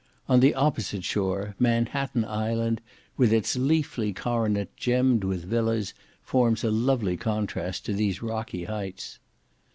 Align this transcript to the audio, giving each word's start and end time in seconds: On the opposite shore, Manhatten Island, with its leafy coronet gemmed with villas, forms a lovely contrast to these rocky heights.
On 0.27 0.39
the 0.39 0.55
opposite 0.55 1.03
shore, 1.03 1.53
Manhatten 1.59 2.25
Island, 2.25 2.81
with 3.17 3.31
its 3.31 3.55
leafy 3.55 4.13
coronet 4.13 4.75
gemmed 4.75 5.23
with 5.23 5.45
villas, 5.45 5.93
forms 6.23 6.63
a 6.63 6.71
lovely 6.71 7.17
contrast 7.17 7.85
to 7.85 7.93
these 7.93 8.19
rocky 8.23 8.63
heights. 8.63 9.19